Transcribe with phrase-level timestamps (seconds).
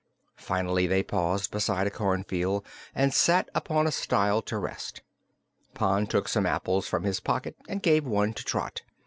[0.39, 2.65] Finally they paused beside a cornfield
[2.95, 5.03] and sat upon a stile to rest.
[5.75, 8.81] Pon took some apples from his pocket and gave one to Trot.